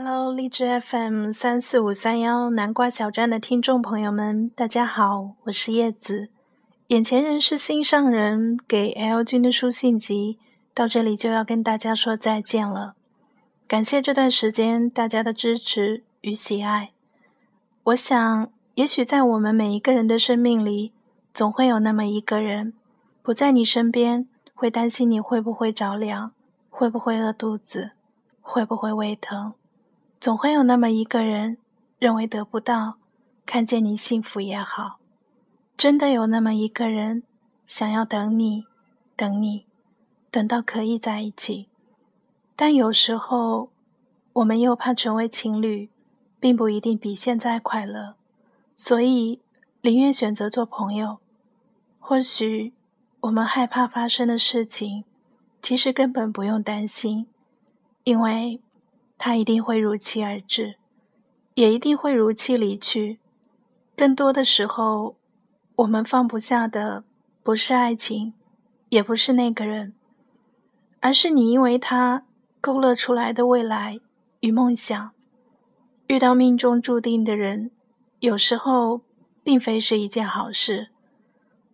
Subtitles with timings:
[0.00, 6.28] Hello，荔枝 FM 三四五三幺南瓜小站的听众朋友们，大家好，我是叶子。
[6.86, 10.38] 眼前人是心上人，给 L 君的书信集
[10.72, 12.94] 到这里就要跟大家说再见了。
[13.66, 16.92] 感谢这段时间大家的支持与喜爱。
[17.82, 20.92] 我想，也许在我们每一个人的生命里，
[21.34, 22.72] 总会有那么一个人
[23.20, 26.30] 不在你身边，会担心你会不会着凉，
[26.70, 27.90] 会不会饿肚子，
[28.40, 29.54] 会不会胃疼。
[30.28, 31.56] 总会有那么一个人，
[31.98, 32.98] 认为得不到，
[33.46, 34.98] 看见你幸福也好。
[35.74, 37.22] 真的有那么一个人，
[37.64, 38.66] 想要等你，
[39.16, 39.64] 等你，
[40.30, 41.70] 等到可以在一起。
[42.54, 43.70] 但有时候，
[44.34, 45.88] 我们又怕成为情侣，
[46.38, 48.14] 并不一定比现在快乐，
[48.76, 49.40] 所以
[49.80, 51.20] 宁愿选择做朋友。
[51.98, 52.74] 或许
[53.20, 55.04] 我们害怕发生的事情，
[55.62, 57.26] 其实根本不用担心，
[58.04, 58.60] 因为。
[59.18, 60.76] 他一定会如期而至，
[61.54, 63.18] 也一定会如期离去。
[63.96, 65.16] 更多的时候，
[65.74, 67.02] 我们放不下的
[67.42, 68.32] 不是爱情，
[68.90, 69.92] 也不是那个人，
[71.00, 72.24] 而是你因为他
[72.60, 73.98] 勾勒出来的未来
[74.40, 75.10] 与梦想。
[76.06, 77.72] 遇到命中注定的人，
[78.20, 79.02] 有时候
[79.42, 80.88] 并非是一件好事。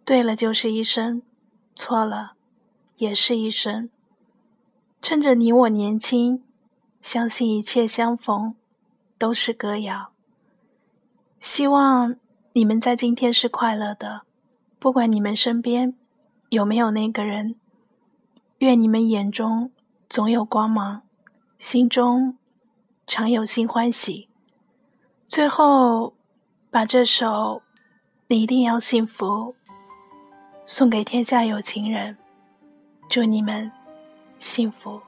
[0.04, 1.22] 对了就是一生，
[1.76, 2.32] 错了
[2.96, 3.90] 也是一生。
[5.02, 6.42] 趁着你我年轻。
[7.04, 8.54] 相信一切相逢
[9.18, 10.10] 都是歌谣。
[11.38, 12.16] 希望
[12.54, 14.22] 你们在今天是快乐的，
[14.78, 15.94] 不管你们身边
[16.48, 17.56] 有没有那个人。
[18.58, 19.70] 愿你们眼中
[20.08, 21.02] 总有光芒，
[21.58, 22.38] 心中
[23.06, 24.30] 常有新欢喜。
[25.26, 26.14] 最后，
[26.70, 27.60] 把这首
[28.28, 29.26] 《你一定要幸福》
[30.64, 32.16] 送给天下有情人，
[33.10, 33.70] 祝你们
[34.38, 35.02] 幸福。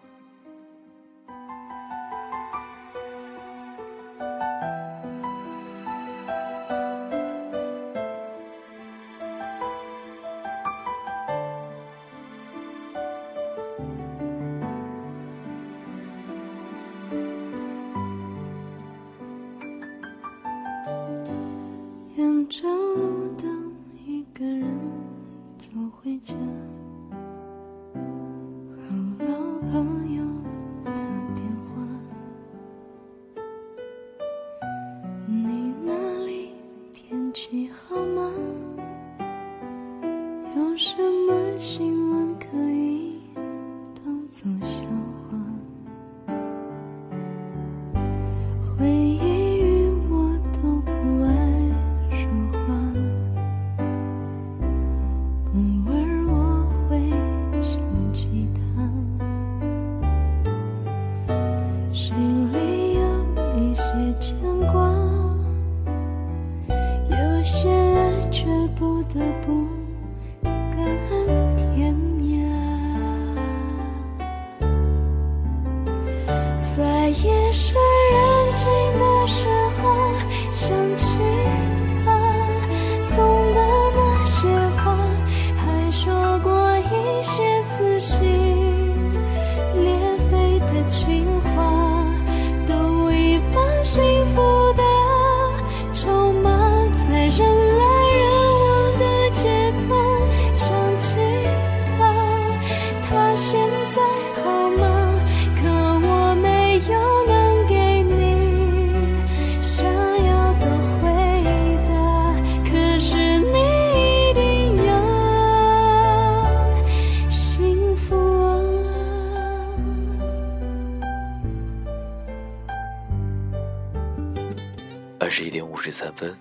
[125.87, 126.37] 十三分，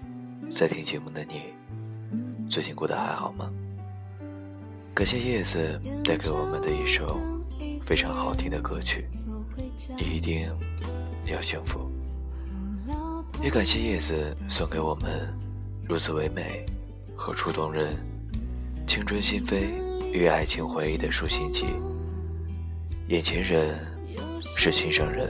[0.49, 1.53] 在听节目的你，
[2.49, 3.47] 最近过得还好吗？
[4.91, 7.21] 感谢叶子带给我们的一首
[7.85, 9.07] 非常好听的歌曲，
[9.99, 10.49] 你一定
[11.27, 11.87] 要幸福。
[13.43, 15.31] 也感谢叶子送给我们
[15.87, 16.65] 如此唯美
[17.15, 17.95] 和触动人、
[18.87, 19.67] 青春心扉
[20.11, 21.67] 与爱情回忆的书信集。
[23.09, 23.77] 眼前人
[24.57, 25.29] 是心上人，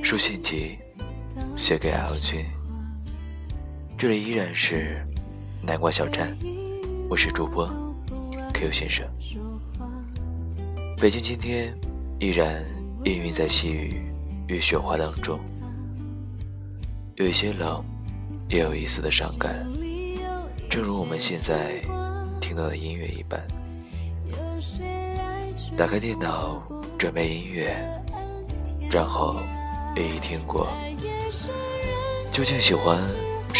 [0.00, 0.78] 书信集。
[1.56, 2.44] 写给 L 君，
[3.96, 5.06] 这里依然是
[5.62, 6.36] 南瓜小站，
[7.08, 7.66] 我是主播
[8.52, 9.06] Q 先生。
[10.98, 11.72] 北京今天
[12.18, 12.64] 依然
[13.04, 14.02] 氤氲在细雨
[14.48, 15.38] 与雪花当中，
[17.14, 17.84] 有一些冷，
[18.48, 19.64] 也有一丝的伤感，
[20.68, 21.80] 正如我们现在
[22.40, 23.40] 听到的音乐一般。
[25.76, 26.62] 打开电脑，
[26.98, 27.76] 准备音乐，
[28.90, 29.36] 然后。
[29.96, 30.66] 一一听过。
[32.32, 33.00] 究竟喜欢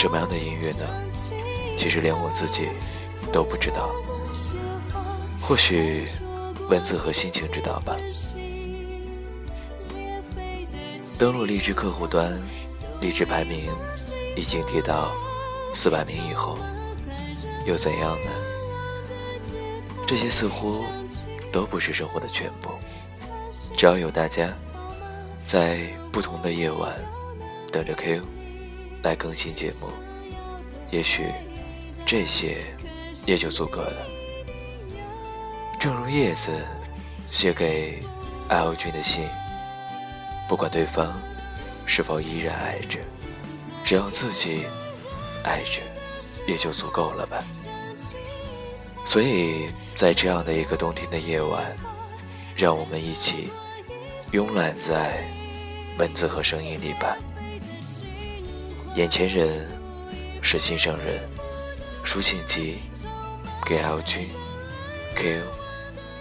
[0.04, 0.86] 什么样的音乐呢？
[1.78, 2.68] 其实连我自己
[3.32, 3.90] 都不知道。
[5.40, 6.06] 或许
[6.68, 7.96] 文字和心情知道吧。
[11.18, 12.38] 登录荔枝客户端，
[13.00, 13.72] 荔枝排名
[14.36, 15.10] 已经跌到
[15.74, 16.54] 四百名以后，
[17.64, 18.30] 又怎样呢？
[20.06, 20.84] 这些似乎
[21.50, 22.70] 都不是生活的全部。
[23.74, 24.52] 只要有大家
[25.46, 26.92] 在不同的夜晚
[27.72, 28.20] 等着 Q
[29.04, 29.88] 来更新节目，
[30.90, 31.26] 也许
[32.06, 32.56] 这些
[33.26, 34.06] 也就足够了。
[35.78, 36.50] 正如叶子
[37.30, 38.00] 写给
[38.48, 39.28] L 君的信，
[40.48, 41.12] 不管对方
[41.84, 42.98] 是否依然爱着，
[43.84, 44.64] 只要自己
[45.44, 45.82] 爱着，
[46.48, 47.44] 也就足够了吧。
[49.04, 51.76] 所以在这样的一个冬天的夜晚，
[52.56, 53.50] 让我们一起
[54.32, 55.22] 慵懒在
[55.98, 57.14] 文字和声音里吧。
[58.96, 59.66] 眼前人
[60.40, 61.20] 是心上人，
[62.04, 62.78] 书信集
[63.66, 64.28] 给 L 君
[65.16, 65.42] Q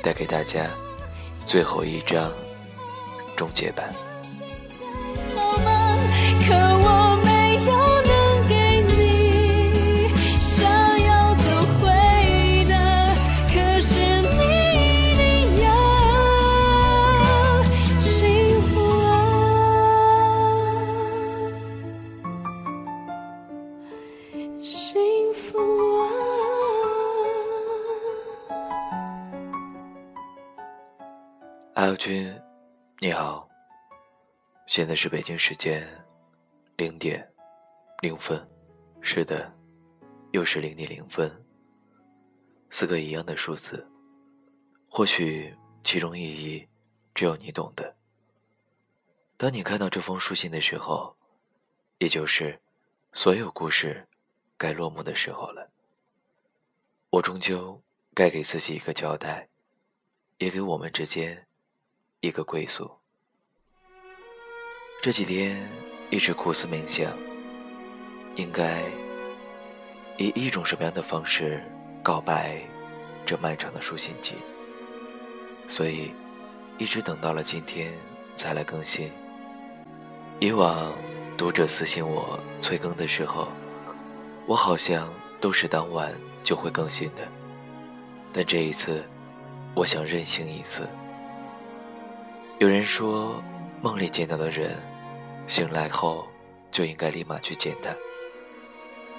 [0.02, 0.68] 带给大家
[1.46, 2.32] 最后一张
[3.38, 3.94] 终结版。
[31.84, 32.34] 阿友君，
[33.00, 33.46] 你好。
[34.68, 35.86] 现在是北京时间
[36.78, 37.30] 零点
[38.00, 38.42] 零分，
[39.02, 39.54] 是的，
[40.32, 41.30] 又是零点零分。
[42.70, 43.86] 四个一样的数字，
[44.88, 45.54] 或许
[45.84, 46.66] 其中意义
[47.14, 47.94] 只有你懂得。
[49.36, 51.14] 当你看到这封书信的时候，
[51.98, 52.62] 也就是
[53.12, 54.08] 所有故事
[54.58, 55.70] 该落幕的时候了。
[57.10, 57.78] 我终究
[58.14, 59.50] 该给自己一个交代，
[60.38, 61.46] 也给我们之间。
[62.24, 62.90] 一个归宿。
[65.02, 65.70] 这几天
[66.10, 67.12] 一直苦思冥想，
[68.38, 68.82] 应该
[70.18, 71.62] 以一种什么样的方式
[72.02, 72.62] 告白
[73.26, 74.36] 这漫长的书信集，
[75.68, 76.14] 所以
[76.78, 77.94] 一直等到了今天
[78.38, 79.12] 才来更新。
[80.40, 80.94] 以往
[81.38, 83.50] 读者私信我催更的时候，
[84.46, 86.10] 我好像都是当晚
[86.42, 87.28] 就会更新的，
[88.32, 89.04] 但这一次，
[89.76, 90.88] 我想任性一次。
[92.64, 93.44] 有人说，
[93.82, 94.82] 梦里见到的人，
[95.48, 96.26] 醒来后
[96.72, 97.94] 就应该立马去见他。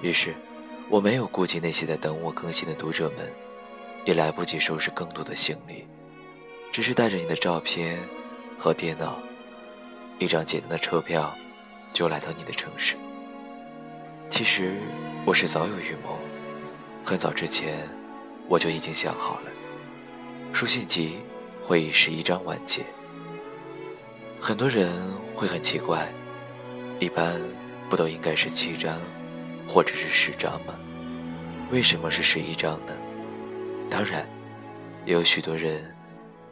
[0.01, 0.35] 于是，
[0.89, 3.31] 我没有顾及那些在等我更新的读者们，
[4.07, 5.87] 也来不及收拾更多的行李，
[6.73, 7.99] 只是带着你的照片
[8.59, 9.19] 和电脑，
[10.19, 11.31] 一张简单的车票，
[11.91, 12.97] 就来到你的城市。
[14.31, 14.79] 其实，
[15.27, 16.19] 我是早有预谋，
[17.05, 17.87] 很早之前
[18.49, 19.51] 我就已经想好了，
[20.55, 21.19] 书信集
[21.63, 22.83] 会以十一章完结。
[24.47, 24.93] 很多人
[25.35, 26.07] 会很奇怪，
[27.01, 27.41] 一般
[27.89, 29.01] 不都应该是七张，
[29.67, 30.79] 或者是十张吗？
[31.73, 32.93] 为什么是十一张呢？
[33.89, 34.29] 当然，
[35.07, 35.91] 也有许多人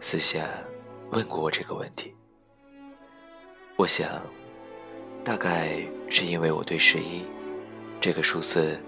[0.00, 0.48] 私下
[1.10, 2.14] 问过我这个问题。
[3.76, 4.08] 我想，
[5.22, 7.22] 大概是因为我对十一
[8.00, 8.80] 这个数字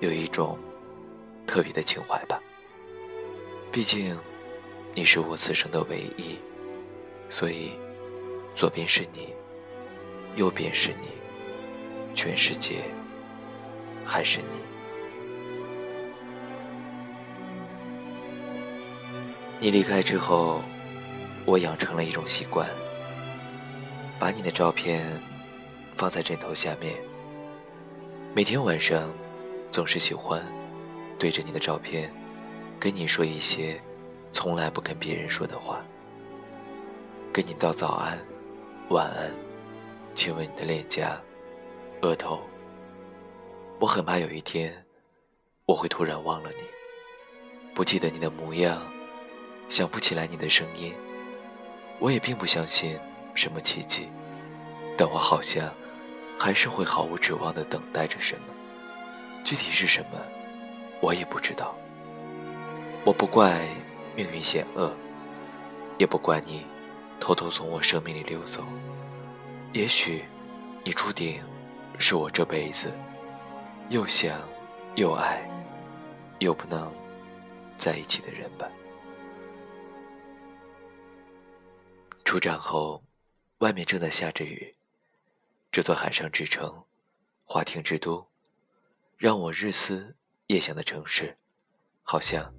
[0.00, 0.58] 有一种
[1.46, 2.40] 特别的情怀吧。
[3.70, 4.18] 毕竟，
[4.96, 6.36] 你是我此生的唯一，
[7.28, 7.70] 所以。
[8.54, 9.34] 左边是你，
[10.36, 11.08] 右边是你，
[12.14, 12.82] 全世界
[14.04, 14.46] 还是你。
[19.58, 20.62] 你离开之后，
[21.44, 22.68] 我养成了一种习惯，
[24.18, 25.20] 把你的照片
[25.96, 26.94] 放在枕头下面。
[28.34, 29.10] 每天晚上，
[29.70, 30.44] 总是喜欢
[31.18, 32.12] 对着你的照片，
[32.78, 33.80] 跟你说一些
[34.32, 35.80] 从来不跟别人说的话，
[37.32, 38.18] 跟你道早安。
[38.88, 39.32] 晚安，
[40.14, 41.18] 亲吻你的脸颊、
[42.02, 42.42] 额头。
[43.78, 44.84] 我很怕有一天，
[45.64, 46.62] 我会突然忘了你，
[47.74, 48.82] 不记得你的模样，
[49.68, 50.94] 想不起来你的声音。
[52.00, 52.98] 我也并不相信
[53.34, 54.08] 什么奇迹，
[54.96, 55.72] 但我好像
[56.38, 58.44] 还是会毫无指望的等待着什么。
[59.44, 60.20] 具体是什么，
[61.00, 61.74] 我也不知道。
[63.04, 63.66] 我不怪
[64.14, 64.92] 命运险恶，
[65.98, 66.66] 也不怪你。
[67.22, 68.64] 偷偷从我生命里溜走，
[69.72, 70.24] 也许
[70.84, 71.40] 你注定
[71.96, 72.90] 是我这辈子
[73.90, 74.42] 又想
[74.96, 75.48] 又爱
[76.40, 76.92] 又不能
[77.76, 78.68] 在一起的人吧。
[82.24, 83.00] 出站后，
[83.58, 84.74] 外面正在下着雨，
[85.70, 86.82] 这座海上之城，
[87.44, 88.26] 花亭之都，
[89.16, 90.16] 让我日思
[90.48, 91.38] 夜想的城市，
[92.02, 92.52] 好像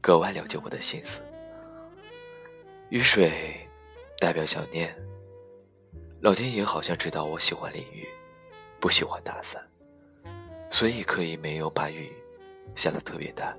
[0.00, 1.20] 格外了解我的心思。
[2.88, 3.68] 雨水
[4.20, 4.94] 代表想念，
[6.20, 8.06] 老天爷好像知道我喜欢淋雨，
[8.78, 9.66] 不喜欢打伞，
[10.70, 12.12] 所以刻意没有把雨
[12.76, 13.56] 下得特别大。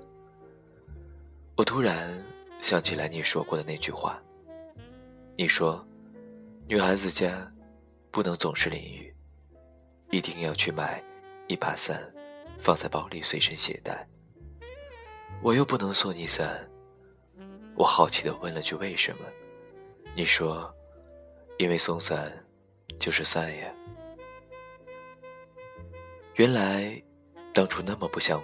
[1.56, 2.16] 我突然
[2.60, 4.22] 想起来你说过的那句话，
[5.36, 5.84] 你说，
[6.68, 7.46] 女孩子家。
[8.12, 9.10] 不能总是淋雨，
[10.10, 11.02] 一定要去买
[11.46, 11.98] 一把伞，
[12.60, 14.06] 放在包里随身携带。
[15.42, 16.68] 我又不能送你伞，
[17.74, 19.24] 我好奇的问了句为什么？
[20.14, 20.70] 你说，
[21.56, 22.30] 因为松散
[22.98, 23.72] 就是散呀。
[26.34, 27.02] 原来，
[27.54, 28.42] 当初那么不想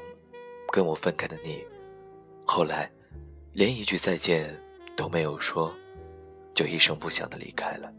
[0.73, 1.63] 跟我分开的你，
[2.47, 2.91] 后来
[3.53, 4.59] 连一句再见
[4.97, 5.75] 都没有说，
[6.55, 7.93] 就一声不响的离开了。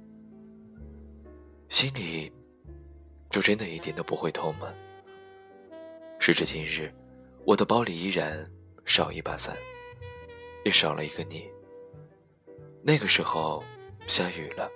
[1.69, 2.31] 心里，
[3.29, 4.73] 就真的一点都不会痛吗？
[6.19, 6.91] 时至今日，
[7.45, 8.49] 我的包里依然
[8.83, 9.55] 少一把伞，
[10.65, 11.47] 也少了一个你。
[12.81, 13.63] 那个时候
[14.07, 14.69] 下雨了，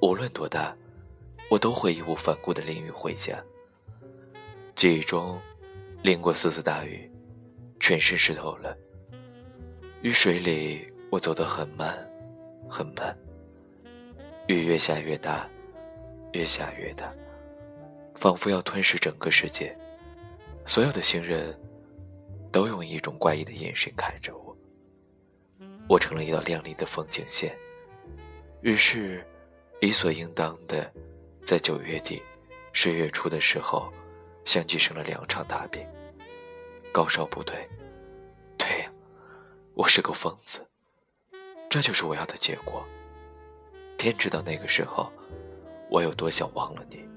[0.00, 0.76] 无论多大，
[1.50, 3.42] 我都会义无反顾的淋雨回家。
[4.74, 5.40] 记忆中，
[6.02, 7.10] 淋过四次大雨，
[7.80, 8.76] 全身湿透了。
[10.02, 11.96] 雨水里，我走得很慢，
[12.68, 13.16] 很慢。
[14.46, 15.48] 雨越下越大。
[16.32, 17.10] 越下越大，
[18.14, 19.74] 仿佛要吞噬整个世界。
[20.66, 21.58] 所有的行人，
[22.52, 24.45] 都用一种怪异的眼神看着我。
[25.88, 27.56] 我成了一道亮丽的风景线。
[28.62, 29.24] 于是，
[29.80, 30.92] 理所应当的，
[31.44, 32.22] 在九月底、
[32.72, 33.92] 十月初的时候，
[34.44, 35.86] 相继生了两场大病。
[36.92, 37.56] 高烧不退。
[38.56, 38.88] 对，
[39.74, 40.66] 我是个疯子。
[41.68, 42.84] 这就是我要的结果。
[43.98, 45.12] 天知道那个时候。
[45.88, 47.08] 我有多想忘了你？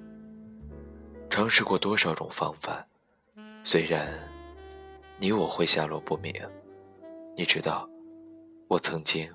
[1.27, 2.85] 尝试过多少种方法，
[3.63, 4.13] 虽然
[5.17, 6.31] 你我会下落不明。
[7.35, 7.89] 你知道，
[8.69, 9.27] 我曾经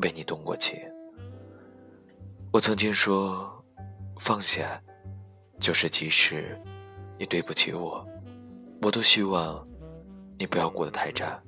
[0.00, 0.76] 为你动过情。
[2.52, 3.64] 我曾经说，
[4.18, 4.82] 放下，
[5.60, 6.60] 就是即使
[7.16, 8.04] 你对不起我，
[8.82, 9.64] 我都希望
[10.36, 11.40] 你不要过得太差。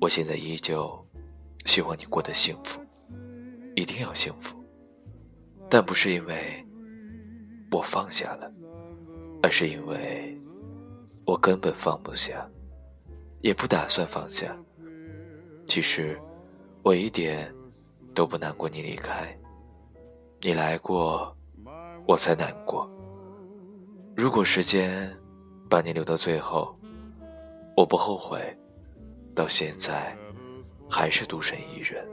[0.00, 1.04] 我现在依旧
[1.64, 2.80] 希望你过得幸福，
[3.74, 4.56] 一定要幸福。
[5.68, 6.64] 但不是因为
[7.72, 8.48] 我放下了，
[9.42, 10.40] 而是因为
[11.24, 12.48] 我根本放不下，
[13.40, 14.56] 也不打算放下。
[15.66, 16.18] 其实
[16.82, 17.52] 我一点
[18.14, 19.36] 都不难过你离开，
[20.40, 21.36] 你来过，
[22.06, 22.88] 我才难过。
[24.14, 25.12] 如果时间
[25.68, 26.74] 把你留到最后，
[27.76, 28.40] 我不后悔，
[29.34, 30.16] 到现在
[30.88, 32.06] 还是独身一人。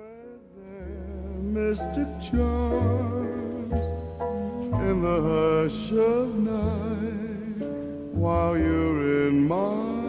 [4.84, 7.62] in the hush of night
[8.14, 10.03] while you're in my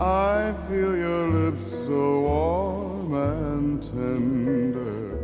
[0.00, 5.16] I feel your lips so warm and tender.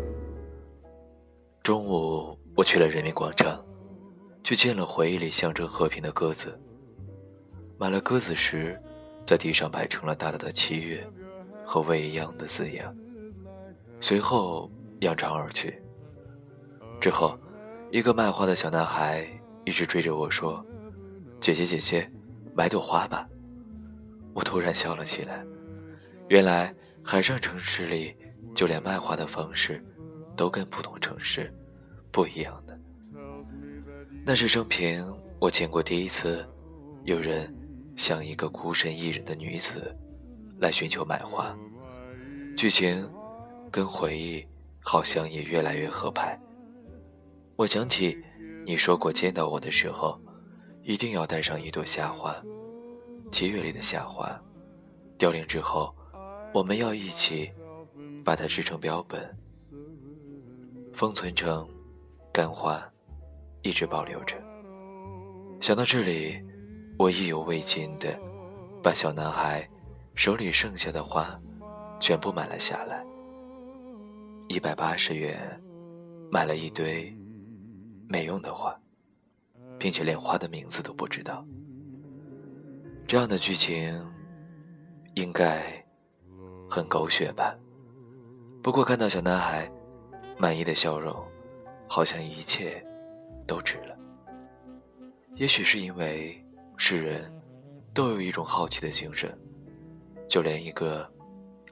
[1.64, 3.64] 中午，我去了人民广场，
[4.44, 6.56] 去见了回忆里象征和平的鸽子。
[7.78, 8.80] 买了鸽子时，
[9.26, 11.04] 在地上摆成了大大的“七月”
[11.66, 12.94] 和“未央”的字样，
[13.98, 15.82] 随后扬长而去。
[17.00, 17.36] 之后，
[17.90, 19.26] 一个卖花的小男孩
[19.64, 20.64] 一直追着我说
[21.40, 22.08] ：“姐姐，姐姐，
[22.54, 23.26] 买朵花吧。”
[24.34, 25.44] 我突然笑了起来。
[26.28, 28.14] 原来海上城市里，
[28.54, 29.84] 就连卖花的方式，
[30.36, 31.52] 都跟普通城市
[32.12, 32.78] 不一样的。
[34.24, 35.04] 那是生平
[35.38, 36.46] 我见过第一次，
[37.04, 37.52] 有人
[37.96, 39.96] 像一个孤身一人的女子，
[40.58, 41.56] 来寻求买花。
[42.56, 43.08] 剧情
[43.70, 44.46] 跟回忆
[44.80, 46.38] 好像也越来越合拍。
[47.56, 48.16] 我想起，
[48.66, 50.20] 你说过见到我的时候，
[50.82, 52.36] 一定要带上一朵夏花，
[53.30, 54.38] 七月里的夏花，
[55.16, 55.94] 凋零之后，
[56.52, 57.50] 我们要一起
[58.24, 59.36] 把它制成标本，
[60.92, 61.66] 封存成
[62.32, 62.82] 干花，
[63.62, 64.36] 一直保留着。
[65.60, 66.42] 想到这里，
[66.98, 68.18] 我意犹未尽的
[68.82, 69.66] 把小男孩
[70.14, 71.40] 手里剩下的花
[72.00, 73.04] 全部买了下来，
[74.48, 75.60] 一百八十元
[76.30, 77.16] 买了一堆。
[78.12, 78.76] 没用的花，
[79.78, 81.46] 并且连花的名字都不知道。
[83.10, 84.08] 这样的剧情
[85.14, 85.84] 应该
[86.70, 87.58] 很狗血吧？
[88.62, 89.68] 不过看到小男孩
[90.38, 91.12] 满意的笑容，
[91.88, 92.80] 好像一切
[93.48, 93.98] 都值了。
[95.34, 96.40] 也许是因为
[96.76, 97.28] 世人
[97.92, 99.36] 都有一种好奇的精神，
[100.28, 101.12] 就连一个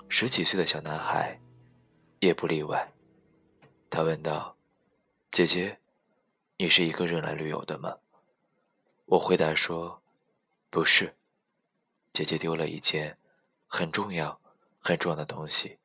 [0.09, 1.39] 十几岁的小男孩
[2.19, 2.85] 也不例外。
[3.89, 4.57] 他问道
[5.31, 5.79] ：“姐姐，
[6.57, 7.95] 你是一个人来旅游的吗？”
[9.07, 10.03] 我回答说
[10.69, 11.15] ：“不是，
[12.13, 13.17] 姐姐丢了一件
[13.67, 14.41] 很重要、
[14.81, 15.79] 很重要的东西，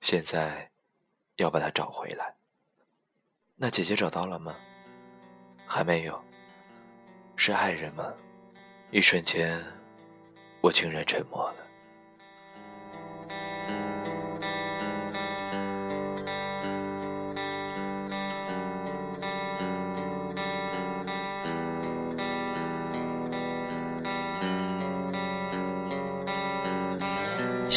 [0.00, 0.70] 现在
[1.36, 2.34] 要把它找回来。
[3.56, 4.54] 那姐姐找到了吗？
[5.66, 6.22] 还没有。
[7.36, 8.12] 是爱人吗？”
[8.90, 9.60] 一瞬间，
[10.60, 11.63] 我竟然沉默了。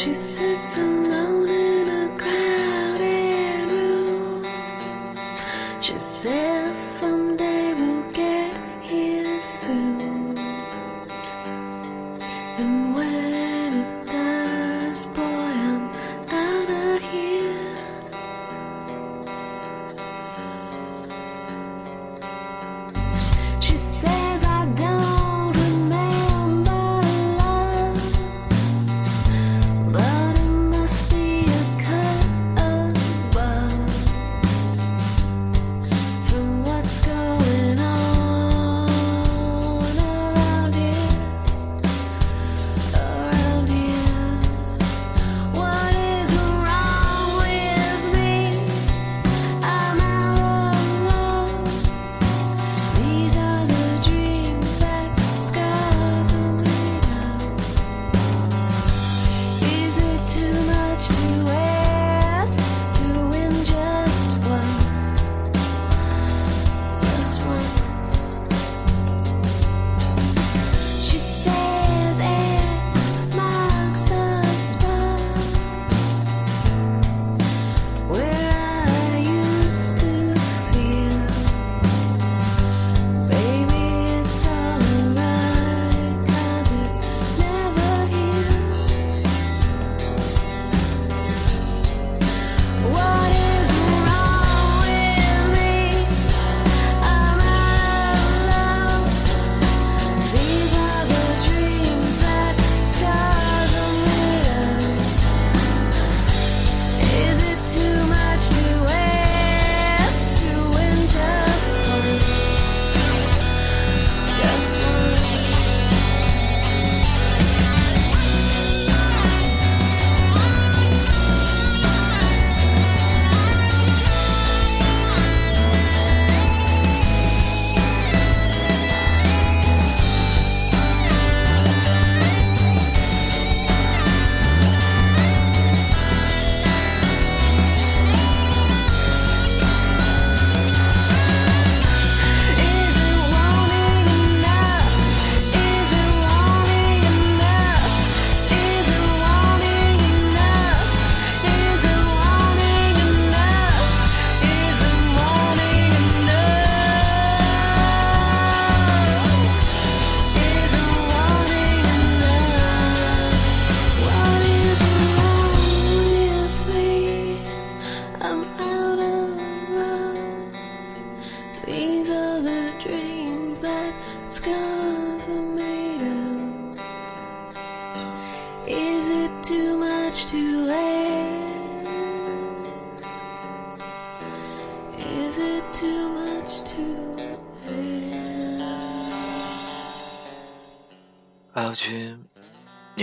[0.08, 4.42] She sits alone in a crowded room.
[5.82, 7.27] She says someday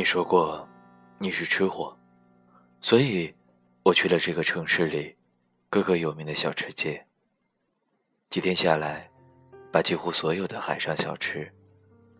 [0.05, 0.65] 说过
[1.17, 1.97] 你是吃货，
[2.79, 3.33] 所以
[3.81, 5.15] 我去了这个城市里
[5.67, 7.03] 各个有名的小吃街。
[8.29, 9.09] 几天下来，
[9.71, 11.51] 把几乎所有的海上小吃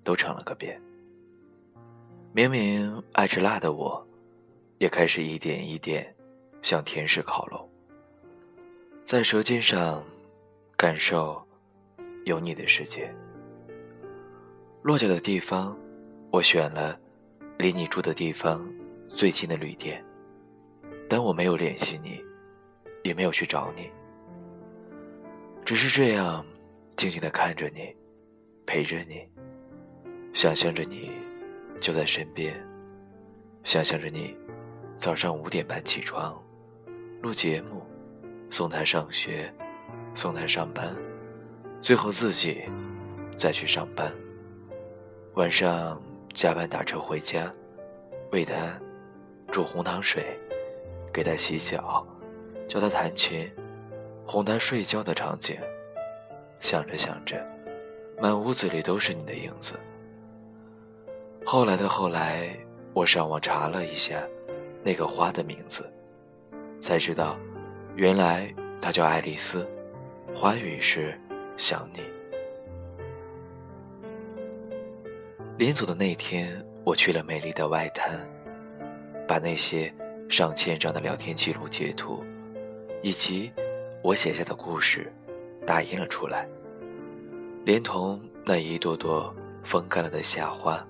[0.03, 0.81] 都尝了个遍。
[2.33, 4.05] 明明爱吃辣的我，
[4.79, 6.13] 也开始一点一点
[6.63, 7.69] 向甜食靠拢，
[9.05, 10.03] 在舌尖上
[10.75, 11.41] 感受
[12.25, 13.13] 有你的世界。
[14.81, 15.77] 落脚的地方，
[16.31, 16.99] 我选了
[17.57, 18.67] 离你住的地方
[19.09, 20.03] 最近的旅店，
[21.09, 22.21] 但我没有联系你，
[23.03, 23.89] 也没有去找你，
[25.63, 26.45] 只是这样
[26.97, 27.95] 静静的看着你，
[28.65, 29.25] 陪着你，
[30.33, 31.11] 想象着你
[31.79, 32.53] 就在身边，
[33.63, 34.35] 想象着你
[34.99, 36.37] 早上五点半起床，
[37.21, 37.81] 录节目，
[38.49, 39.51] 送他上学，
[40.13, 40.93] 送他上班，
[41.81, 42.63] 最后自己
[43.37, 44.13] 再去上班。
[45.35, 46.01] 晚上
[46.35, 47.49] 加班打车回家，
[48.33, 48.53] 为他
[49.51, 50.37] 煮红糖水，
[51.13, 52.05] 给他洗脚，
[52.67, 53.49] 教他弹琴，
[54.27, 55.57] 哄她睡觉的场景。
[56.59, 57.41] 想着想着，
[58.21, 59.79] 满屋子里都是你的影子。
[61.45, 62.53] 后来的后来，
[62.93, 64.21] 我上网查了一下
[64.83, 65.89] 那个花的名字，
[66.81, 67.37] 才知道，
[67.95, 69.65] 原来它叫爱丽丝，
[70.33, 71.17] 花语是
[71.55, 72.01] 想你。
[75.57, 78.19] 临走的那天，我去了美丽的外滩，
[79.25, 79.93] 把那些
[80.29, 82.21] 上千张的聊天记录截图，
[83.01, 83.49] 以及
[84.03, 85.09] 我写下的故事，
[85.65, 86.45] 打印了出来，
[87.63, 90.85] 连同那一朵朵风干了的夏花。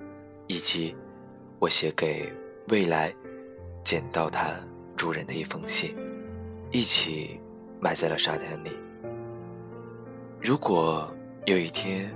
[0.48, 0.96] 以及
[1.58, 2.32] 我写给
[2.68, 3.12] 未来
[3.84, 4.52] 捡到它
[4.96, 5.96] 主人的一封信，
[6.72, 7.40] 一起
[7.80, 8.70] 埋在了沙滩里。
[10.40, 11.12] 如果
[11.46, 12.14] 有一天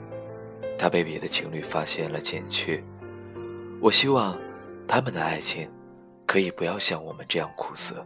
[0.79, 2.83] 他被别的情侣发现了捡去，
[3.81, 4.35] 我希望
[4.87, 5.69] 他们的爱情
[6.25, 8.03] 可以不要像我们这样苦涩。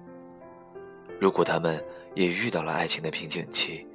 [1.21, 1.81] 如果他们
[2.15, 3.87] 也遇到了爱情的瓶颈期，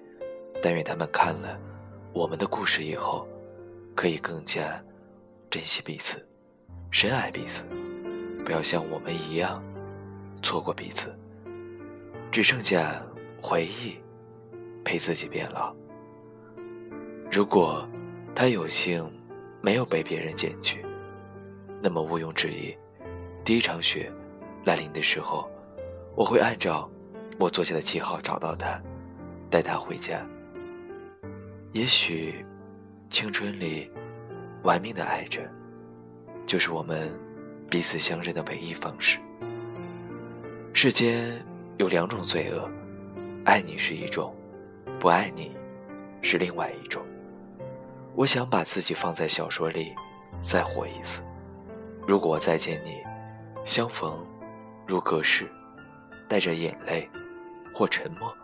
[0.63, 1.59] 但愿他们看了
[2.13, 3.29] 我们的故事以后，
[3.95, 4.81] 可以更加。
[5.51, 6.23] 珍惜彼此，
[6.91, 7.63] 深爱彼此，
[8.45, 9.65] 不要像我们一样
[10.43, 11.19] 错过彼此，
[12.31, 13.03] 只剩下
[13.41, 13.97] 回忆
[14.85, 15.75] 陪自己变老。
[17.33, 17.89] 如果
[18.39, 19.05] 他有幸
[19.61, 20.87] 没有被别人捡去，
[21.83, 22.73] 那么毋庸置疑，
[23.45, 24.09] 第一场雪
[24.65, 25.51] 来临的时候，
[26.15, 26.89] 我会按照
[27.37, 28.81] 我做下的记号找到他，
[29.51, 30.25] 带他回家。
[31.73, 32.47] 也许
[33.11, 33.91] 青春里。
[34.63, 35.41] 玩命的爱着，
[36.47, 37.11] 就是我们
[37.69, 39.19] 彼此相认的唯一方式。
[40.73, 41.45] 世间
[41.79, 42.71] 有两种罪恶，
[43.45, 44.33] 爱你是一种，
[45.01, 45.57] 不爱你
[46.23, 47.03] 是另外一种。
[48.15, 49.95] 我想把自己放在小说里，
[50.43, 51.23] 再活一次。
[52.07, 53.03] 如果我再见你，
[53.65, 54.27] 相逢
[54.87, 55.49] 如隔世，
[56.29, 57.09] 带着眼泪
[57.73, 58.35] 或沉默，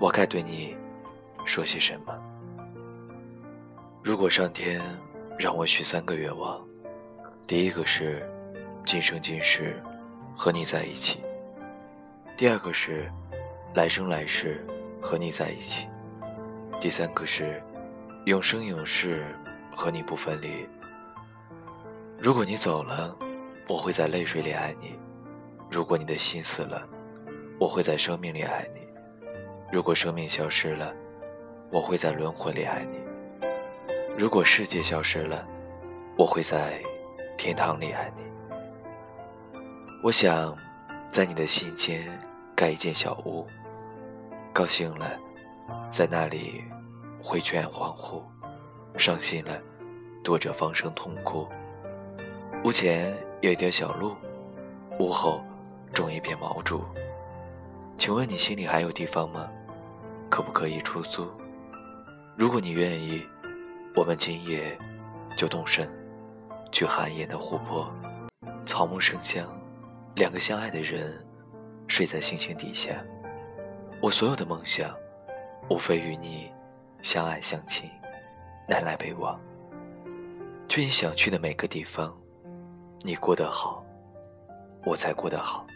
[0.00, 0.76] 我该对你
[1.44, 2.16] 说些什么？
[4.02, 4.80] 如果上天。
[5.38, 6.62] 让我许三个愿望，
[7.48, 8.30] 第一个是
[8.84, 9.82] 今生今世
[10.36, 11.18] 和你在一起；
[12.36, 13.10] 第二个是
[13.74, 14.64] 来生来世
[15.00, 15.88] 和你在一起；
[16.78, 17.60] 第三个是
[18.24, 19.26] 永生永世
[19.74, 20.64] 和你不分离。
[22.20, 23.16] 如果你走了，
[23.68, 24.96] 我会在泪水里爱你；
[25.68, 26.86] 如果你的心死了，
[27.58, 28.78] 我会在生命里爱你；
[29.72, 30.94] 如果生命消失了，
[31.72, 33.00] 我会在轮回里爱你。
[34.16, 35.44] 如果世界消失了，
[36.16, 36.80] 我会在
[37.36, 38.22] 天堂里爱你。
[40.00, 40.56] 我想
[41.08, 42.16] 在你的心间
[42.54, 43.44] 盖一间小屋，
[44.52, 45.18] 高兴了，
[45.90, 46.62] 在那里
[47.22, 48.22] 挥拳恍惚；
[48.98, 49.60] 伤心了，
[50.24, 51.46] 躲着放声痛哭。
[52.64, 54.16] 屋前有一条小路，
[54.98, 55.42] 屋后
[55.92, 56.82] 种一片毛竹。
[57.96, 59.48] 请问你心里还有地方吗？
[60.28, 61.30] 可不可以出租？
[62.36, 63.24] 如果你愿意。
[63.94, 64.74] 我们今夜
[65.36, 65.86] 就动身，
[66.72, 67.92] 去寒夜的湖泊，
[68.64, 69.46] 草木生香，
[70.14, 71.22] 两个相爱的人
[71.88, 73.04] 睡在星星底下。
[74.00, 74.96] 我所有的梦想，
[75.68, 76.50] 无非与你
[77.02, 77.90] 相爱相亲，
[78.68, 79.38] 南来北往，
[80.68, 82.16] 去你想去的每个地方。
[83.00, 83.84] 你过得好，
[84.84, 85.66] 我才过得好。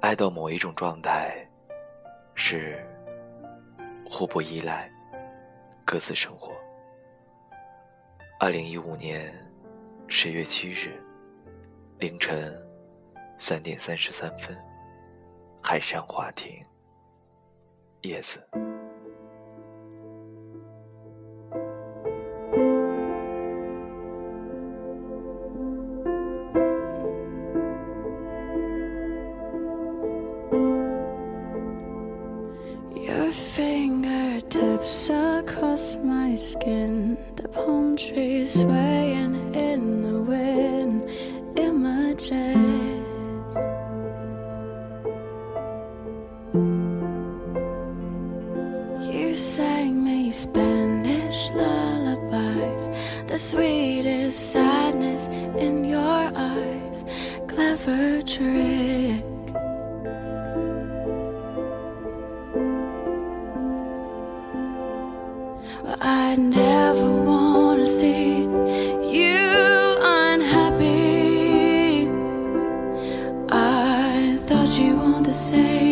[0.00, 1.46] 爱到某一种状态，
[2.34, 2.82] 是
[4.08, 4.90] 互不依赖，
[5.84, 6.52] 各自生活。
[8.40, 9.32] 二零一五年
[10.08, 10.98] 十月七日
[11.98, 12.58] 凌晨
[13.38, 14.56] 三点三十三分，
[15.62, 16.64] 海上花亭，
[18.00, 18.42] 叶子。
[65.86, 72.08] But I never wanna see you unhappy.
[73.48, 75.85] I thought you want the same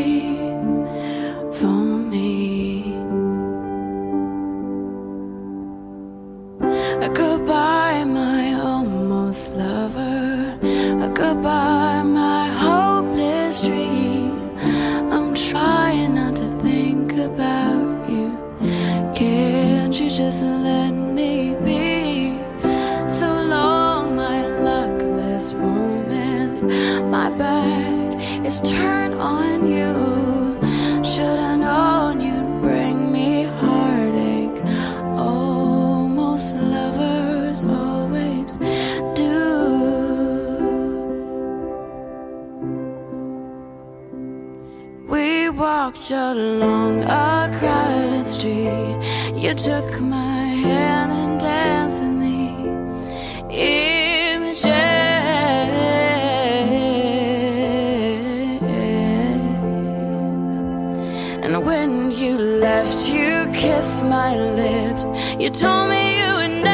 [49.54, 54.64] took my hand and danced in the images.
[61.44, 65.04] And when you left, you kissed my lips.
[65.38, 66.73] You told me you would never,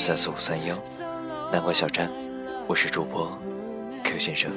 [0.00, 0.74] 三四五三幺
[1.52, 2.10] 南瓜小站，
[2.66, 3.38] 我是主播
[4.02, 4.50] Q 先生。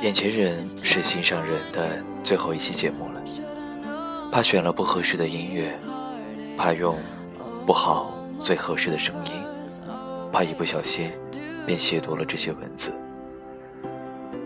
[0.00, 3.20] 眼前人是心上人的最后一期节目了，
[4.30, 5.76] 怕选了不合适的音乐，
[6.56, 6.96] 怕用
[7.66, 9.32] 不好最合适的声音，
[10.32, 11.10] 怕一不小心
[11.66, 12.94] 便亵渎了这些文字。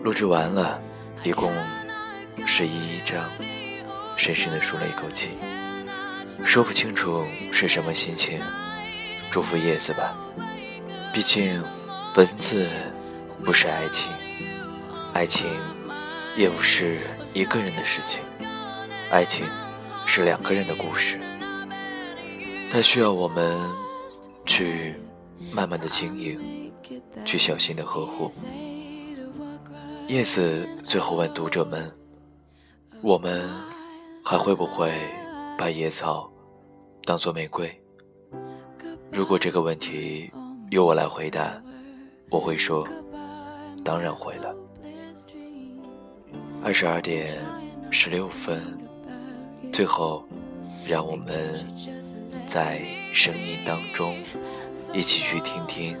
[0.01, 0.81] 录制完了，
[1.23, 1.53] 一共
[2.47, 3.23] 十一张，
[4.17, 5.29] 深深的舒了一口气，
[6.43, 8.41] 说不清楚是什么心情。
[9.33, 10.15] 祝福叶子吧，
[11.11, 11.59] 毕竟
[12.15, 12.69] 文字
[13.43, 14.11] 不是爱情，
[15.11, 15.47] 爱情
[16.37, 16.99] 也不是
[17.33, 18.21] 一个人的事情，
[19.09, 19.47] 爱情
[20.05, 21.19] 是两个人的故事，
[22.71, 23.59] 它需要我们
[24.45, 24.93] 去
[25.51, 26.71] 慢慢的经营，
[27.25, 28.31] 去小心的呵护。
[30.09, 31.91] 叶子最后问读者们
[33.01, 33.49] ：“我们
[34.23, 34.93] 还会不会
[35.57, 36.31] 把野草
[37.03, 37.75] 当作玫瑰？”
[39.13, 40.31] 如果这个问题
[40.71, 41.53] 由我来回答，
[42.31, 42.83] 我会说
[43.85, 44.55] ：“当然会了。”
[46.65, 47.37] 二十二点
[47.91, 48.59] 十六分，
[49.71, 50.27] 最后，
[50.87, 51.53] 让我们
[52.47, 52.81] 在
[53.13, 54.17] 声音当中
[54.91, 55.95] 一起去听听，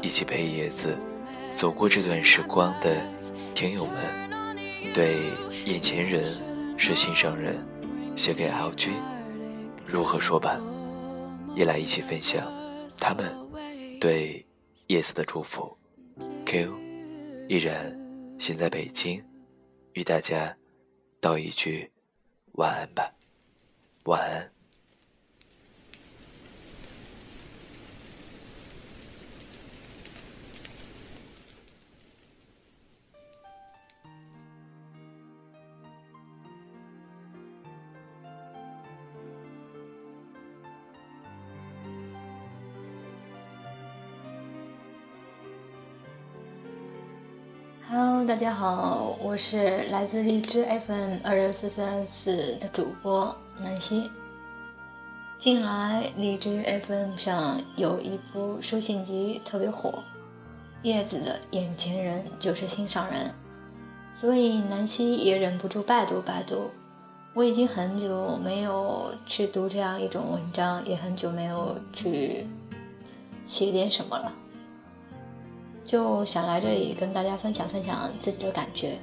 [0.00, 0.96] 一起陪叶子
[1.56, 2.96] 走过这段时光的
[3.56, 5.16] 听友们，对
[5.66, 6.22] 眼前人
[6.78, 7.56] 是心上人
[8.16, 8.90] 写给 LG
[9.84, 10.60] 如何说吧，
[11.54, 12.50] 也来一起分享
[12.98, 13.34] 他们
[14.00, 14.44] 对
[14.86, 15.76] 夜色的祝福。
[16.46, 16.72] Q
[17.48, 17.96] 依然
[18.38, 19.22] 现在北京，
[19.92, 20.56] 与大家
[21.20, 21.90] 道一句
[22.52, 23.12] 晚安吧，
[24.04, 24.52] 晚安。
[48.32, 54.10] 大家好，我是来自荔枝 FM 二六四四二四的主播南希。
[55.36, 60.02] 近来荔枝 FM 上有一部书信集特别火，
[60.80, 63.34] 叶子的眼前人就是心上人，
[64.14, 66.70] 所以南希也忍不住拜读拜读。
[67.34, 72.46] 我已经很久没有去读这样一种文章，也很久没有去
[73.44, 74.32] 写点什么了。
[75.84, 78.98] 就想来这里跟大家分享分享自己的感觉。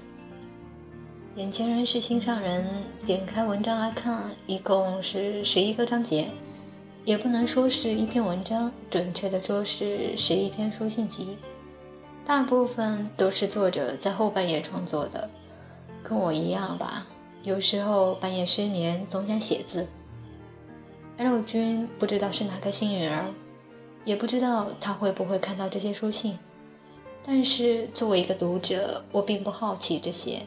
[1.36, 2.66] 眼前人是心上人，
[3.06, 6.28] 点开文章来看，一共是十一个章节，
[7.06, 11.38] 也不能说是一篇文章，准确的说是十一篇书信集。
[12.26, 15.30] 大部分都是作者在后半夜创作的，
[16.04, 17.08] 跟我一样吧。
[17.44, 19.88] 有时候半夜失眠，总想写字。
[21.18, 23.26] L 君不知道是哪个幸运儿，
[24.04, 26.38] 也不知道他会不会看到这些书信。
[27.32, 30.42] 但是作为一个读者，我并不好奇这些，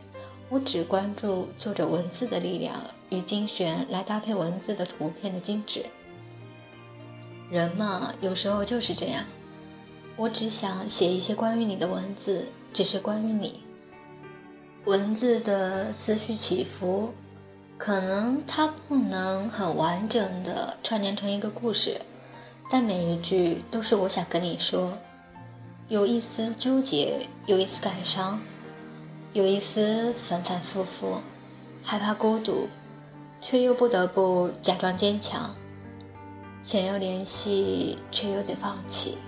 [0.48, 2.74] 我只关注作者文字的力量
[3.08, 5.86] 与精选来搭配文字的图片的精致。
[7.48, 9.24] 人嘛，有时候就是这样。
[10.16, 13.62] 我只想写一些关于你的文字，只是关于你。
[14.86, 17.14] 文字的思绪起伏，
[17.78, 22.00] 可能它不能很完整的串联成一个故事，
[22.68, 24.98] 但每一句都是我想跟你说，
[25.92, 28.40] 有一丝纠结，有一丝感伤，
[29.34, 31.18] 有一丝反反复复，
[31.82, 32.66] 害怕孤独，
[33.42, 35.54] 却又不得不假装坚强，
[36.62, 39.18] 想要联系，却又得放弃。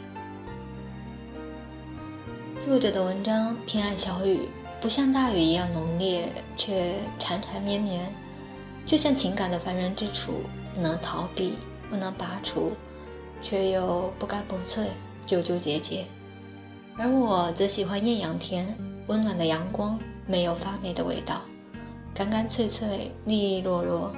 [2.64, 4.48] 作者的文章偏爱小雨，
[4.80, 8.10] 不像大雨一样浓烈，却缠缠绵绵，
[8.86, 10.40] 就像情感的烦人之处，
[10.74, 11.58] 不能逃避，
[11.90, 12.72] 不能拔除，
[13.42, 14.86] 却又不干不脆，
[15.26, 16.06] 纠纠结结。
[16.96, 18.72] 而我则喜欢艳阳天，
[19.08, 21.40] 温暖的阳光，没有发霉的味道，
[22.14, 24.12] 干干脆脆，利利落落。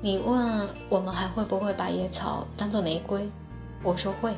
[0.00, 3.28] 你问我们还会不会把野草当作玫瑰？
[3.82, 4.32] 我说会。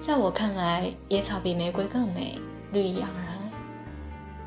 [0.00, 2.40] 在我看来，野草比玫瑰更美，
[2.72, 3.38] 绿意盎然。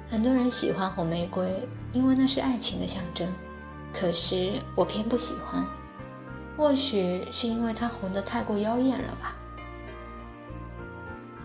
[0.09, 1.49] 很多人喜欢红玫瑰，
[1.93, 3.25] 因为那是爱情的象征。
[3.93, 5.65] 可是我偏不喜欢，
[6.57, 9.33] 或许是因为它红得太过妖艳了吧。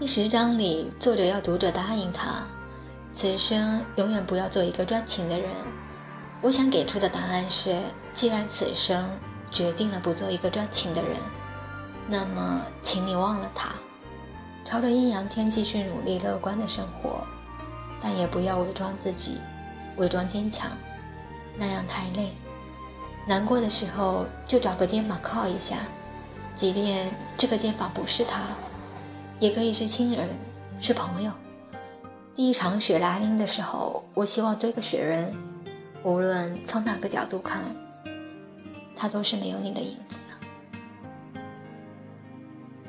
[0.02, 2.44] 第十章里，作者要读者答应他，
[3.14, 5.48] 此生永远不要做一个专情的人。
[6.40, 7.80] 我想给出的答案是：
[8.12, 9.08] 既然此生
[9.48, 11.12] 决定了不做一个专情的人，
[12.08, 13.70] 那么请你忘了他。
[14.64, 17.24] 朝着阴阳天继续努力乐观的生活，
[18.00, 19.38] 但也不要伪装自己，
[19.98, 20.68] 伪装坚强，
[21.56, 22.32] 那样太累。
[23.24, 25.76] 难过的时候就找个肩膀靠一下，
[26.56, 28.40] 即便这个肩膀不是他，
[29.38, 30.28] 也可以是亲人，
[30.80, 31.30] 是朋友。
[32.34, 35.34] 第一场雪来临的时候，我希望堆个雪人，
[36.02, 37.60] 无论从哪个角度看，
[38.96, 40.16] 它都是没有你的影子。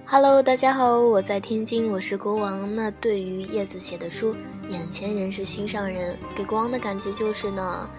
[0.05, 2.75] Hello，大家好，我在天津，我是国王。
[2.75, 4.35] 那对于叶子写的书，
[4.69, 7.89] 眼前人是心上人，给国王的感觉就是呢，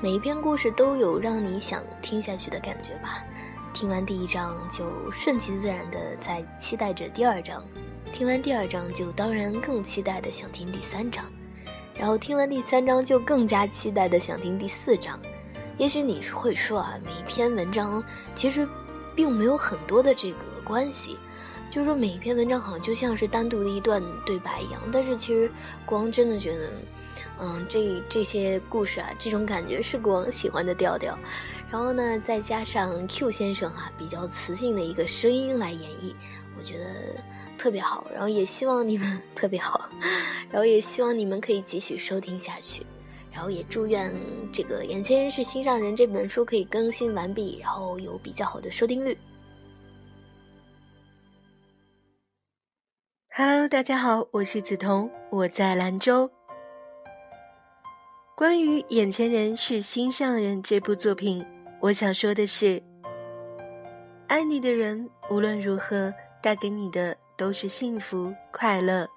[0.00, 3.24] 每一篇故事都有让你想听下去的感觉吧。
[3.72, 7.60] 听完第一章就顺其自然的在期待着第二章，
[8.14, 11.24] 听完第二章就当然更期待的想听第三章，
[11.98, 15.18] 然后听完第三章就更加期待的想听第四章。
[15.78, 18.00] 也许你会说啊，每一篇文章
[18.36, 18.68] 其实
[19.16, 21.18] 并没有很多的这个关系。
[21.72, 25.50] 就是说，每一篇文章好像就像是单独的一段对白一样，但是其实
[25.84, 26.70] 国王真的觉得，
[27.40, 31.18] 嗯，这这些故事啊，这种感觉是国王喜欢的调调。
[31.68, 36.14] 然后呢，再加上 Q 先生哈比较磁性的一个声音来演绎，
[36.56, 36.84] 我觉得
[37.56, 38.06] 特别好。
[38.12, 39.88] 然后也希望你们 特别好，
[40.50, 42.84] 然后也希望你们可以继续收听下去。
[43.32, 44.14] 然后也祝愿
[44.52, 49.18] 这个《眼前人是心上人》这本书可以更新完毕，然后有比较好的收听率。
[53.30, 56.30] Hello，大家好，我是梓潼，我在兰州。
[58.36, 61.44] 关于《眼前人是心上人》这部作品，
[61.80, 62.80] 我想说的是，
[64.28, 69.08] 爱你的人无论如何带给你的都是幸福快乐，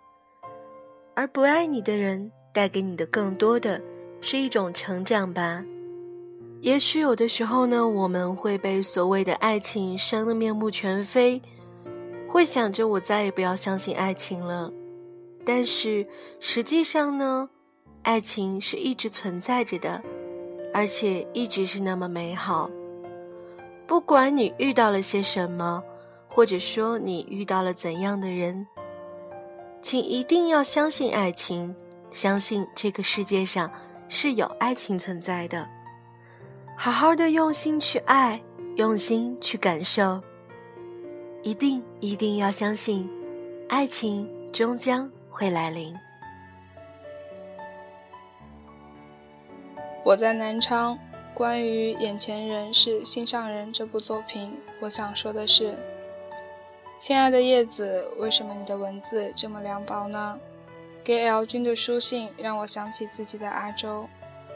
[1.13, 3.81] 而不爱你的人带给你的更多的
[4.21, 5.63] 是一种成长吧。
[6.61, 11.41] 也许有的时候呢，我们会被所谓的爱情伤得面目全非。
[12.29, 14.71] 会想着我再也不要相信爱情了，
[15.45, 16.05] 但是
[16.41, 17.49] 实际上呢，
[18.01, 20.03] 爱情是一直存在着的，
[20.73, 22.69] 而且一直是那么美好。
[23.87, 25.81] 不管你遇到了些什么，
[26.37, 28.67] 或者说你遇到了怎样的人，
[29.81, 31.75] 请一定要相信爱情，
[32.11, 33.67] 相信这个世界上
[34.07, 35.67] 是有爱情存在的。
[36.77, 38.39] 好好的用心去爱，
[38.75, 40.21] 用心去感受。
[41.41, 43.09] 一定一定要相信，
[43.67, 45.91] 爱情终将会来临。
[50.05, 50.95] 我在南昌。
[51.33, 55.75] 关于《眼前人是心上人》这部作品，我想说的是：
[56.99, 60.39] 亲爱的叶子，为什么你的文字这么凉薄呢？
[61.03, 64.07] 给 L 君的书信让我想起自己的阿周，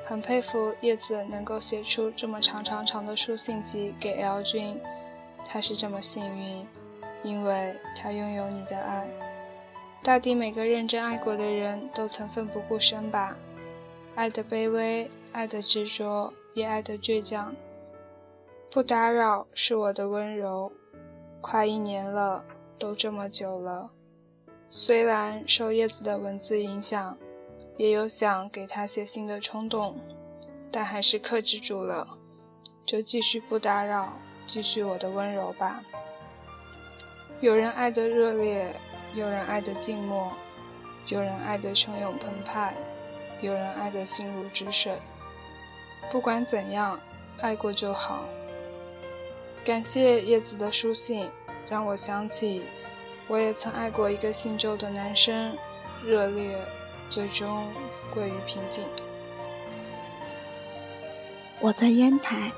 [0.04, 4.82] 很佩服叶子能够写出这么长长长的书信集给 L 君，
[5.46, 6.68] 他是这么幸运。
[7.24, 9.08] 因为他拥有你的爱，
[10.02, 13.38] 大抵每个认真爱过的人都曾奋不顾身吧，
[14.16, 17.56] 爱的卑微，爱的执着，也爱的倔强。
[18.72, 20.72] 不打扰是我的温柔，
[21.42, 22.46] 快一年了，
[22.78, 23.90] 都这么久了。
[24.70, 27.18] 虽然受叶子的文字影响，
[27.78, 30.00] 也有想给他写信的冲动，
[30.72, 32.08] 但还是克制住了，
[32.86, 34.14] 就继续不打扰，
[34.46, 35.84] 继续我的温柔吧。
[37.42, 38.74] 有人爱得热烈，
[39.16, 40.32] 有人爱得静默，
[41.08, 42.76] 有人爱得汹涌澎湃，
[43.42, 45.00] 有人爱得心如止水。
[46.12, 47.00] 不管怎样，
[47.40, 48.24] 爱过就好。
[49.64, 51.30] 感谢叶子的书信，
[51.70, 52.64] 让我想起，
[53.28, 55.56] 我也曾爱过一个姓周的男生，
[56.04, 56.58] 热烈，
[57.12, 57.68] 最终
[58.12, 58.84] 归于平静。
[61.60, 62.52] 我在烟台，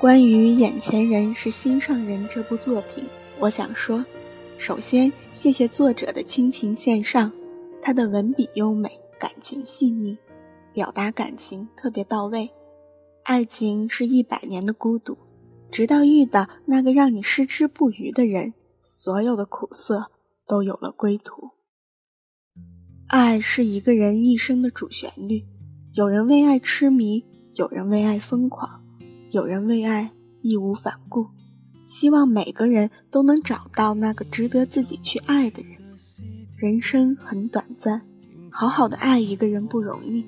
[0.00, 3.08] 关于《眼前人是心上人》这部作品，
[3.40, 4.04] 我想说，
[4.56, 7.32] 首先谢谢作者的倾情献上，
[7.82, 10.16] 他的文笔优美，感情细腻，
[10.72, 12.48] 表达感情特别到位。
[13.24, 15.18] 爱情是一百年的孤独，
[15.70, 20.10] 直到遇到那个让你矢志不渝的人，所有的苦涩
[20.46, 21.50] 都有了归途。
[23.08, 25.44] 爱是一个人一生的主旋律，
[25.94, 27.24] 有人为爱痴迷。
[27.58, 28.84] 有人为爱疯狂，
[29.30, 30.12] 有人为爱
[30.42, 31.28] 义无反顾。
[31.86, 35.78] 希望每个人都能找到那个值得自己去爱的人。
[36.58, 38.06] 人生很短暂，
[38.50, 40.26] 好好的爱一个人不容易。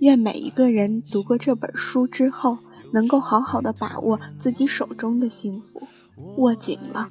[0.00, 2.58] 愿每一个人读过这本书之后，
[2.92, 5.82] 能够好好的把握自己手中的幸福，
[6.36, 7.08] 握紧了，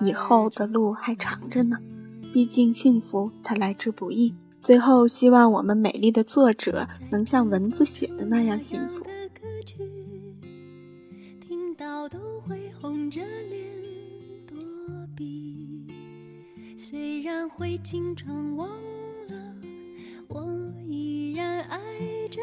[0.00, 1.78] 以后的路还长着呢。
[2.32, 4.34] 毕竟幸福它来之不易。
[4.62, 9.06] 最后，希望我们美丽的作者能像文字写的那样幸福。
[11.40, 13.66] 听到都会红着脸
[14.46, 14.58] 躲
[15.16, 15.86] 避，
[16.76, 18.68] 虽然会经常忘
[19.28, 19.54] 了，
[20.28, 20.44] 我
[20.86, 21.78] 依然爱
[22.30, 22.42] 着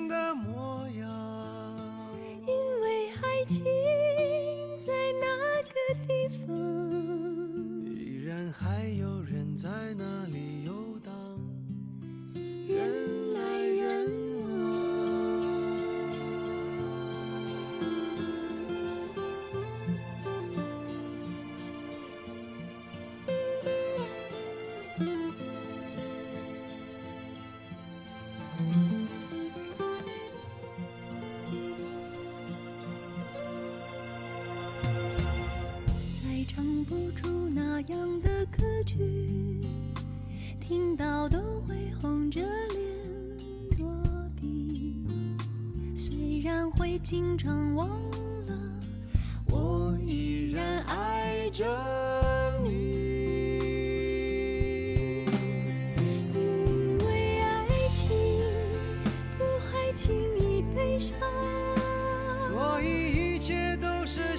[62.25, 64.37] 所以一切都是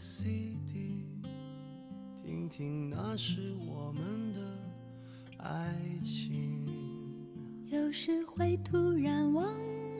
[0.00, 1.04] cd
[2.16, 4.40] 听听那时我们的
[5.36, 6.64] 爱情。
[7.66, 9.44] 有时会突然忘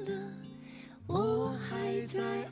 [0.07, 0.33] 了
[1.07, 2.49] 我还在